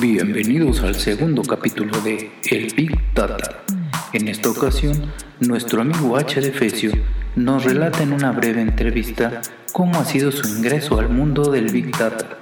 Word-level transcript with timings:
Bienvenidos 0.00 0.82
al 0.82 0.94
segundo 0.94 1.42
capítulo 1.42 2.00
de 2.00 2.30
El 2.48 2.72
Big 2.74 2.96
Data. 3.14 3.64
En 4.12 4.28
esta 4.28 4.48
ocasión, 4.50 5.12
nuestro 5.40 5.82
amigo 5.82 6.16
H. 6.16 6.40
de 6.40 6.52
Fecio 6.52 6.92
nos 7.34 7.64
relata 7.64 8.04
en 8.04 8.12
una 8.12 8.30
breve 8.30 8.60
entrevista 8.60 9.40
cómo 9.72 9.98
ha 9.98 10.04
sido 10.04 10.30
su 10.30 10.46
ingreso 10.48 11.00
al 11.00 11.08
mundo 11.08 11.50
del 11.50 11.72
Big 11.72 11.90
Data, 11.96 12.38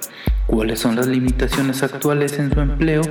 cuáles 0.47 0.79
son 0.79 0.95
las 0.95 1.07
limitaciones 1.07 1.83
actuales 1.83 2.37
en 2.39 2.53
su 2.53 2.59
empleo, 2.59 3.01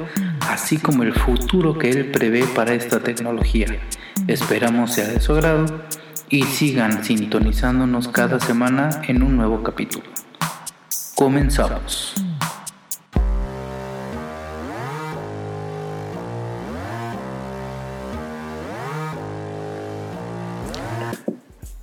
así 0.48 0.77
como 0.79 1.02
el 1.02 1.12
futuro 1.12 1.79
que 1.79 1.91
él 1.91 2.11
prevé 2.11 2.45
para 2.45 2.75
esta 2.75 3.01
tecnología. 3.01 3.66
Esperamos 4.27 4.93
sea 4.93 5.09
de 5.09 5.21
su 5.21 5.33
agrado 5.33 5.83
y 6.29 6.45
sigan 6.45 7.05
sintonizándonos 7.05 8.09
cada 8.09 8.38
semana 8.41 9.02
en 9.09 9.23
un 9.23 9.37
nuevo 9.37 9.62
capítulo. 9.62 10.05
Comenzamos. 11.15 12.15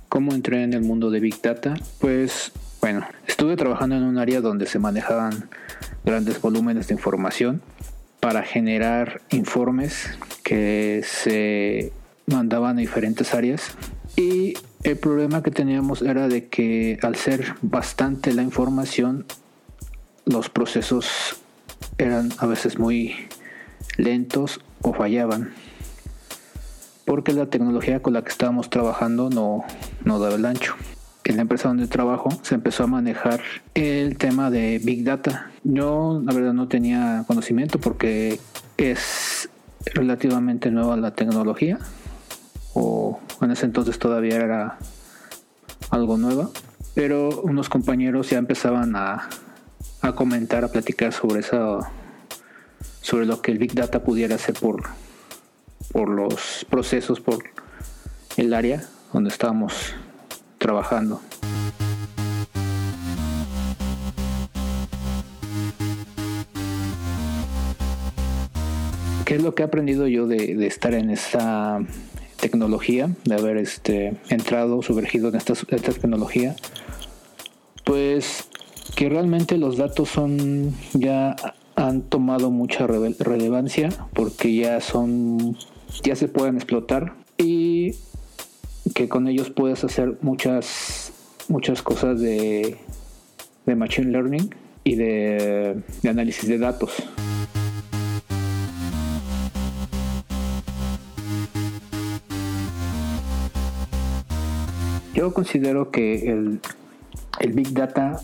¿Cómo 0.08 0.32
entré 0.32 0.64
en 0.64 0.72
el 0.72 0.80
mundo 0.80 1.10
de 1.10 1.20
Big 1.20 1.40
Data? 1.40 1.74
Pues 2.00 2.50
bueno, 2.80 3.06
estuve 3.26 3.56
trabajando 3.56 3.96
en 3.96 4.04
un 4.04 4.18
área 4.18 4.40
donde 4.40 4.66
se 4.66 4.78
manejaban 4.78 5.48
grandes 6.04 6.40
volúmenes 6.40 6.88
de 6.88 6.94
información 6.94 7.60
para 8.20 8.42
generar 8.42 9.20
informes 9.30 10.18
que 10.42 11.02
se 11.04 11.92
mandaban 12.26 12.78
a 12.78 12.80
diferentes 12.80 13.34
áreas 13.34 13.76
y 14.16 14.54
el 14.84 14.96
problema 14.96 15.42
que 15.42 15.50
teníamos 15.50 16.02
era 16.02 16.28
de 16.28 16.48
que 16.48 16.98
al 17.02 17.16
ser 17.16 17.54
bastante 17.62 18.32
la 18.32 18.42
información 18.42 19.26
los 20.24 20.48
procesos 20.48 21.36
eran 21.96 22.30
a 22.38 22.46
veces 22.46 22.78
muy 22.78 23.14
lentos 23.96 24.60
o 24.82 24.92
fallaban 24.92 25.52
porque 27.04 27.32
la 27.32 27.46
tecnología 27.46 28.02
con 28.02 28.12
la 28.12 28.22
que 28.22 28.28
estábamos 28.28 28.68
trabajando 28.68 29.30
no, 29.30 29.64
no 30.04 30.18
daba 30.18 30.34
el 30.34 30.44
ancho. 30.44 30.74
En 31.28 31.36
la 31.36 31.42
empresa 31.42 31.68
donde 31.68 31.86
trabajo 31.88 32.30
se 32.40 32.54
empezó 32.54 32.84
a 32.84 32.86
manejar 32.86 33.42
el 33.74 34.16
tema 34.16 34.50
de 34.50 34.80
Big 34.82 35.04
Data. 35.04 35.50
Yo 35.62 36.22
la 36.24 36.32
verdad 36.32 36.54
no 36.54 36.68
tenía 36.68 37.24
conocimiento 37.26 37.78
porque 37.78 38.40
es 38.78 39.50
relativamente 39.92 40.70
nueva 40.70 40.96
la 40.96 41.14
tecnología 41.14 41.80
o 42.72 43.20
en 43.42 43.50
ese 43.50 43.66
entonces 43.66 43.98
todavía 43.98 44.36
era 44.36 44.78
algo 45.90 46.16
nueva, 46.16 46.48
pero 46.94 47.42
unos 47.42 47.68
compañeros 47.68 48.30
ya 48.30 48.38
empezaban 48.38 48.96
a, 48.96 49.28
comentar, 50.14 50.64
a 50.64 50.68
platicar 50.68 51.12
sobre 51.12 51.40
eso, 51.40 51.86
sobre 53.02 53.26
lo 53.26 53.42
que 53.42 53.52
el 53.52 53.58
Big 53.58 53.74
Data 53.74 54.02
pudiera 54.02 54.36
hacer 54.36 54.54
por 54.54 56.08
los 56.08 56.64
procesos, 56.70 57.20
por 57.20 57.44
el 58.38 58.54
área 58.54 58.82
donde 59.12 59.28
estábamos 59.28 59.94
trabajando. 60.58 61.20
¿Qué 69.24 69.34
es 69.34 69.42
lo 69.42 69.54
que 69.54 69.62
he 69.62 69.66
aprendido 69.66 70.06
yo 70.06 70.26
de, 70.26 70.66
estar 70.66 70.94
en 70.94 71.10
esta 71.10 71.80
tecnología, 72.40 73.10
de 73.24 73.34
haber 73.34 73.58
este, 73.58 74.16
entrado, 74.30 74.80
sumergido 74.82 75.28
en 75.28 75.36
esta, 75.36 75.52
esta 75.52 75.92
tecnología? 75.92 76.56
Pues 77.84 78.48
que 78.94 79.08
realmente 79.08 79.58
los 79.58 79.76
datos 79.76 80.08
son 80.08 80.74
ya 80.94 81.36
han 81.76 82.02
tomado 82.02 82.50
mucha 82.50 82.86
relevancia 82.86 83.90
porque 84.14 84.54
ya 84.54 84.80
son 84.80 85.56
ya 86.02 86.16
se 86.16 86.28
pueden 86.28 86.56
explotar 86.56 87.14
y 87.36 87.94
que 88.98 89.08
con 89.08 89.28
ellos 89.28 89.50
puedes 89.50 89.84
hacer 89.84 90.18
muchas 90.22 91.12
muchas 91.46 91.82
cosas 91.82 92.20
de, 92.20 92.78
de 93.64 93.76
machine 93.76 94.10
learning 94.10 94.52
y 94.82 94.96
de, 94.96 95.84
de 96.02 96.08
análisis 96.10 96.48
de 96.48 96.58
datos. 96.58 96.96
Yo 105.14 105.32
considero 105.32 105.92
que 105.92 106.32
el, 106.32 106.60
el 107.38 107.52
Big 107.52 107.72
Data 107.72 108.20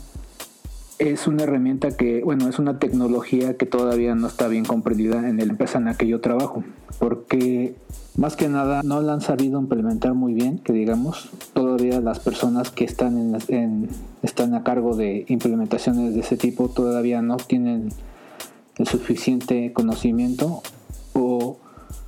es 0.98 1.26
una 1.26 1.42
herramienta 1.42 1.96
que, 1.96 2.22
bueno, 2.22 2.48
es 2.48 2.58
una 2.58 2.78
tecnología 2.78 3.56
que 3.56 3.66
todavía 3.66 4.14
no 4.14 4.26
está 4.26 4.48
bien 4.48 4.64
comprendida 4.64 5.28
en 5.28 5.36
la 5.36 5.44
empresa 5.44 5.78
en 5.78 5.86
la 5.86 5.94
que 5.94 6.06
yo 6.06 6.20
trabajo, 6.20 6.64
porque 6.98 7.74
más 8.16 8.36
que 8.36 8.48
nada 8.48 8.82
no 8.84 9.00
la 9.00 9.14
han 9.14 9.20
sabido 9.20 9.58
implementar 9.60 10.14
muy 10.14 10.34
bien, 10.34 10.58
que 10.58 10.72
digamos, 10.72 11.30
todavía 11.52 12.00
las 12.00 12.20
personas 12.20 12.70
que 12.70 12.84
están 12.84 13.34
en, 13.48 13.88
están 14.22 14.54
a 14.54 14.62
cargo 14.62 14.94
de 14.94 15.24
implementaciones 15.28 16.14
de 16.14 16.20
ese 16.20 16.36
tipo 16.36 16.68
todavía 16.68 17.22
no 17.22 17.36
tienen 17.38 17.88
el 18.76 18.86
suficiente 18.86 19.72
conocimiento 19.72 20.62
o 21.12 21.58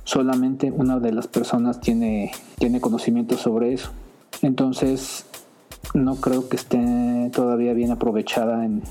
solamente 0.05 0.71
una 0.71 0.99
de 0.99 1.11
las 1.11 1.27
personas 1.27 1.81
tiene, 1.81 2.31
tiene 2.57 2.79
conocimiento 2.79 3.37
sobre 3.37 3.73
eso. 3.73 3.91
Entonces, 4.41 5.25
no 5.97 6.15
creo 6.15 6.47
que 6.47 6.55
esté 6.55 7.31
todavía 7.33 7.73
bien 7.73 7.91
aprovechada 7.91 8.65
en, 8.65 8.83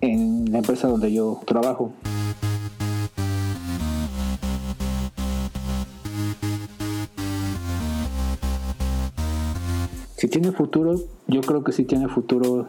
en 0.00 0.52
la 0.52 0.58
empresa 0.58 0.88
donde 0.88 1.12
yo 1.12 1.40
trabajo. 1.46 1.92
Si 10.16 10.28
tiene 10.28 10.52
futuro, 10.52 11.00
yo 11.28 11.40
creo 11.42 11.62
que 11.62 11.72
sí 11.72 11.84
tiene 11.84 12.08
futuro 12.08 12.66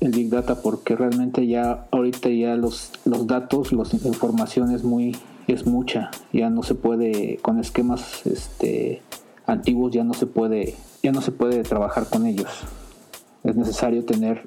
el 0.00 0.10
Big 0.10 0.30
Data 0.30 0.62
porque 0.62 0.96
realmente 0.96 1.46
ya 1.46 1.86
ahorita 1.90 2.30
ya 2.30 2.56
los, 2.56 2.92
los 3.04 3.26
datos, 3.26 3.72
la 3.72 3.84
información 4.04 4.72
es 4.72 4.84
muy 4.84 5.16
es 5.46 5.66
mucha, 5.66 6.10
ya 6.30 6.50
no 6.50 6.62
se 6.62 6.74
puede 6.74 7.38
con 7.38 7.58
esquemas 7.58 8.26
este 8.26 9.00
antiguos 9.46 9.92
ya 9.92 10.04
no 10.04 10.12
se 10.12 10.26
puede 10.26 10.74
ya 11.02 11.10
no 11.10 11.22
se 11.22 11.32
puede 11.32 11.62
trabajar 11.62 12.06
con 12.10 12.26
ellos 12.26 12.48
es 13.48 13.56
necesario 13.56 14.04
tener 14.04 14.46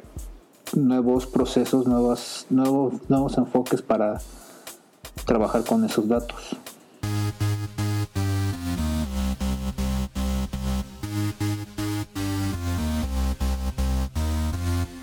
nuevos 0.75 1.25
procesos, 1.25 1.87
nuevos, 1.87 2.45
nuevos 2.49 3.37
enfoques 3.37 3.81
para 3.81 4.21
trabajar 5.25 5.63
con 5.63 5.83
esos 5.83 6.07
datos. 6.07 6.55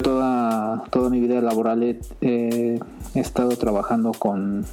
Toda, 0.03 0.85
toda 0.91 1.11
mi 1.11 1.21
vida 1.21 1.41
laboral 1.41 1.83
he, 2.21 2.81
estado 3.15 3.57
trabajando 3.57 4.13
con, 4.13 4.65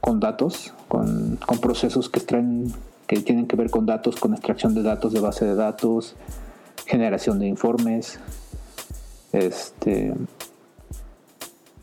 con 0.00 0.20
datos, 0.20 0.72
con, 0.86 1.38
con 1.44 1.58
procesos 1.58 2.08
que, 2.08 2.20
extraen, 2.20 2.72
que 3.08 3.20
tienen 3.20 3.48
que 3.48 3.56
ver 3.56 3.68
con 3.68 3.84
datos, 3.84 4.14
con 4.16 4.32
extracción 4.32 4.74
de 4.74 4.82
datos 4.84 5.12
de 5.12 5.20
base 5.20 5.44
de 5.44 5.56
datos, 5.56 6.14
generación 6.88 7.38
de 7.38 7.46
informes, 7.46 8.18
este, 9.32 10.14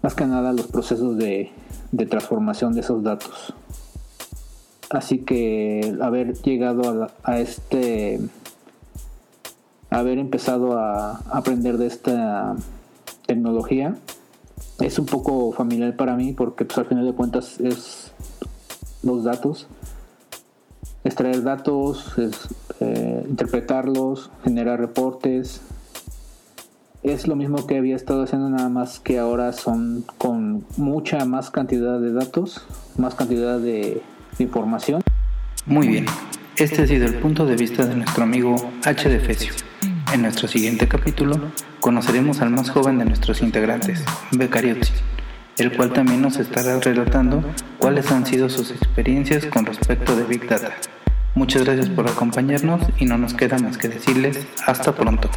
más 0.01 0.15
que 0.15 0.25
nada 0.25 0.51
los 0.51 0.67
procesos 0.67 1.17
de, 1.17 1.51
transformación 2.09 2.73
de 2.73 2.81
esos 2.81 3.03
datos. 3.03 3.53
Así 4.89 5.19
que 5.19 5.95
haber 6.01 6.33
llegado 6.41 7.07
a, 7.23 7.39
este, 7.39 8.19
haber 9.89 10.17
empezado 10.17 10.77
a 10.77 11.21
aprender 11.29 11.77
de 11.77 11.87
esta 11.87 12.55
tecnología, 13.27 13.95
es 14.79 14.97
un 14.97 15.05
poco 15.05 15.51
familiar 15.51 15.95
para 15.95 16.15
mí 16.15 16.33
porque 16.33 16.65
pues, 16.65 16.77
al 16.79 16.85
final 16.85 17.05
de 17.05 17.13
cuentas 17.13 17.59
es 17.59 18.11
los 19.03 19.23
datos 19.23 19.67
extraer 21.05 21.43
datos, 21.43 22.13
eh, 22.79 23.23
interpretarlos, 23.29 24.31
generar 24.43 24.79
reportes. 24.79 25.61
Es 27.03 27.27
lo 27.27 27.35
mismo 27.35 27.67
que 27.67 27.77
había 27.77 27.95
estado 27.95 28.23
haciendo 28.23 28.49
nada 28.49 28.67
más 28.67 28.99
que 28.99 29.19
ahora 29.19 29.53
son 29.53 30.03
con 30.17 30.65
mucha 30.75 31.23
más 31.25 31.51
cantidad 31.51 31.99
de 31.99 32.11
datos, 32.11 32.65
más 32.97 33.15
cantidad 33.15 33.59
de, 33.59 34.01
información. 34.39 35.01
Muy 35.65 35.87
bien, 35.87 36.05
este 36.57 36.81
ha 36.81 36.87
sido 36.87 37.05
el 37.05 37.15
punto 37.15 37.45
de 37.45 37.55
vista 37.55 37.85
de 37.85 37.95
nuestro 37.95 38.23
amigo 38.23 38.55
H. 38.83 39.07
de 39.07 39.19
Fecio. 39.19 39.53
En 40.13 40.23
nuestro 40.23 40.47
siguiente 40.47 40.87
capítulo 40.87 41.39
conoceremos 41.79 42.41
al 42.41 42.49
más 42.49 42.69
joven 42.69 42.97
de 42.97 43.05
nuestros 43.05 43.41
integrantes, 43.41 44.03
Becariozzi, 44.31 44.91
el 45.57 45.75
cual 45.75 45.93
también 45.93 46.21
nos 46.21 46.37
estará 46.37 46.79
relatando 46.79 47.43
cuáles 47.77 48.11
han 48.11 48.25
sido 48.25 48.49
sus 48.49 48.71
experiencias 48.71 49.45
con 49.45 49.65
respecto 49.65 50.15
de 50.15 50.23
Big 50.25 50.47
Data. 50.49 50.73
Muchas 51.35 51.65
gracias 51.65 51.89
por 51.89 52.07
acompañarnos 52.09 52.81
y 52.97 53.03
no 53.05 53.17
nos 53.17 53.33
queda 53.33 53.59
más 53.59 53.77
que 53.77 53.89
decirles 53.89 54.47
hasta 54.65 54.95
pronto. 54.95 55.29